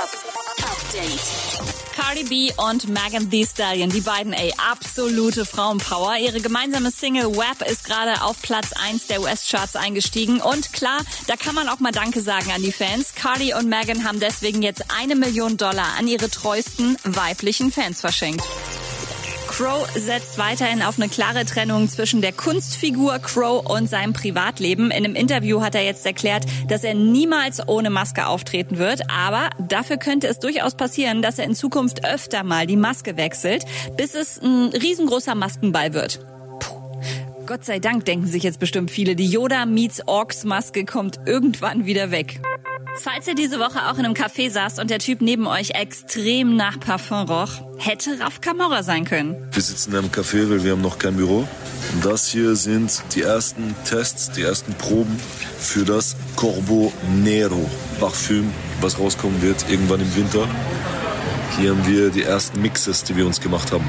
Update. 0.00 1.20
Cardi 1.94 2.24
B 2.24 2.52
und 2.56 2.88
Megan 2.88 3.28
Thee 3.28 3.44
Stallion, 3.44 3.90
die 3.90 4.00
beiden, 4.00 4.32
ey, 4.32 4.54
absolute 4.56 5.44
Frauenpower. 5.44 6.16
Ihre 6.16 6.40
gemeinsame 6.40 6.90
Single 6.90 7.36
WAP 7.36 7.60
ist 7.70 7.84
gerade 7.84 8.22
auf 8.22 8.40
Platz 8.40 8.72
1 8.72 9.08
der 9.08 9.20
US-Charts 9.20 9.76
eingestiegen. 9.76 10.40
Und 10.40 10.72
klar, 10.72 11.00
da 11.26 11.36
kann 11.36 11.54
man 11.54 11.68
auch 11.68 11.80
mal 11.80 11.92
Danke 11.92 12.22
sagen 12.22 12.50
an 12.50 12.62
die 12.62 12.72
Fans. 12.72 13.14
Cardi 13.14 13.52
und 13.52 13.68
Megan 13.68 14.04
haben 14.04 14.20
deswegen 14.20 14.62
jetzt 14.62 14.84
eine 14.90 15.16
Million 15.16 15.58
Dollar 15.58 15.98
an 15.98 16.08
ihre 16.08 16.30
treuesten 16.30 16.96
weiblichen 17.04 17.70
Fans 17.70 18.00
verschenkt. 18.00 18.42
Crow 19.60 19.86
setzt 19.94 20.38
weiterhin 20.38 20.80
auf 20.80 20.98
eine 20.98 21.10
klare 21.10 21.44
Trennung 21.44 21.86
zwischen 21.86 22.22
der 22.22 22.32
Kunstfigur 22.32 23.18
Crow 23.18 23.62
und 23.62 23.90
seinem 23.90 24.14
Privatleben. 24.14 24.86
In 24.86 25.04
einem 25.04 25.14
Interview 25.14 25.60
hat 25.60 25.74
er 25.74 25.84
jetzt 25.84 26.06
erklärt, 26.06 26.46
dass 26.68 26.82
er 26.82 26.94
niemals 26.94 27.68
ohne 27.68 27.90
Maske 27.90 28.26
auftreten 28.26 28.78
wird, 28.78 29.02
aber 29.10 29.50
dafür 29.58 29.98
könnte 29.98 30.28
es 30.28 30.38
durchaus 30.38 30.76
passieren, 30.76 31.20
dass 31.20 31.38
er 31.38 31.44
in 31.44 31.54
Zukunft 31.54 32.06
öfter 32.06 32.42
mal 32.42 32.66
die 32.66 32.78
Maske 32.78 33.18
wechselt, 33.18 33.66
bis 33.98 34.14
es 34.14 34.40
ein 34.40 34.68
riesengroßer 34.68 35.34
Maskenball 35.34 35.92
wird. 35.92 36.20
Gott 37.44 37.66
sei 37.66 37.80
Dank 37.80 38.06
denken 38.06 38.28
sich 38.28 38.44
jetzt 38.44 38.60
bestimmt 38.60 38.90
viele, 38.90 39.14
die 39.14 39.26
Yoda 39.26 39.66
meets 39.66 40.00
Orks 40.08 40.44
Maske 40.44 40.86
kommt 40.86 41.20
irgendwann 41.26 41.84
wieder 41.84 42.10
weg. 42.10 42.40
Falls 42.98 43.26
ihr 43.26 43.34
diese 43.34 43.58
Woche 43.58 43.88
auch 43.88 43.98
in 43.98 44.04
einem 44.04 44.14
Café 44.14 44.50
saßt 44.50 44.78
und 44.78 44.90
der 44.90 44.98
Typ 44.98 45.20
neben 45.20 45.46
euch 45.46 45.70
extrem 45.70 46.56
nach 46.56 46.78
Parfum 46.80 47.28
roch, 47.28 47.50
hätte 47.78 48.18
Raf 48.20 48.40
Camorra 48.40 48.82
sein 48.82 49.04
können. 49.04 49.48
Wir 49.52 49.62
sitzen 49.62 49.92
in 49.92 49.98
einem 49.98 50.08
Café, 50.08 50.50
weil 50.50 50.64
wir 50.64 50.72
haben 50.72 50.82
noch 50.82 50.98
kein 50.98 51.16
Büro. 51.16 51.48
Und 51.94 52.04
das 52.04 52.28
hier 52.28 52.56
sind 52.56 53.02
die 53.14 53.22
ersten 53.22 53.74
Tests, 53.88 54.30
die 54.32 54.42
ersten 54.42 54.74
Proben 54.74 55.18
für 55.58 55.84
das 55.84 56.16
Corbo 56.36 56.92
Nero 57.22 57.68
Parfüm, 57.98 58.52
was 58.80 58.98
rauskommen 58.98 59.40
wird 59.42 59.64
irgendwann 59.68 60.00
im 60.00 60.16
Winter. 60.16 60.48
Hier 61.58 61.70
haben 61.70 61.86
wir 61.86 62.10
die 62.10 62.22
ersten 62.22 62.60
Mixes, 62.60 63.04
die 63.04 63.16
wir 63.16 63.26
uns 63.26 63.40
gemacht 63.40 63.72
haben. 63.72 63.88